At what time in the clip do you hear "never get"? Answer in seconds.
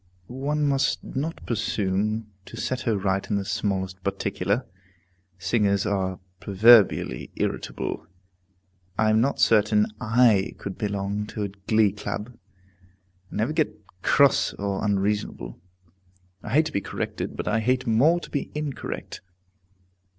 13.37-13.77